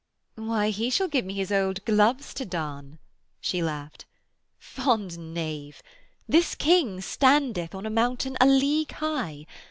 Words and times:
'Why, 0.33 0.71
he 0.71 0.89
shall 0.89 1.07
give 1.07 1.25
me 1.25 1.35
his 1.35 1.51
old 1.51 1.85
gloves 1.85 2.33
to 2.33 2.43
darn,' 2.43 2.97
she 3.39 3.61
laughed. 3.61 4.05
'Fond 4.57 5.35
knave, 5.35 5.83
this 6.27 6.55
King 6.55 7.01
standeth 7.01 7.75
on 7.75 7.85
a 7.85 7.91
mountain 7.91 8.35
a 8.41 8.47
league 8.47 8.93
high. 8.93 9.45